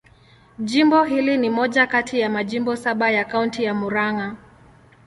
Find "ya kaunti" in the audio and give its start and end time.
3.11-3.63